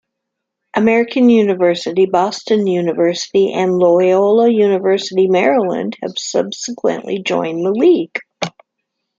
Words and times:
American 0.73 1.29
University, 1.29 2.07
Boston 2.07 2.65
University, 2.65 3.53
and 3.53 3.77
Loyola 3.77 4.49
University-Maryland 4.49 5.95
have 6.01 6.17
subsequently 6.17 7.21
joined 7.21 7.63
the 7.63 7.69
league. 7.71 8.17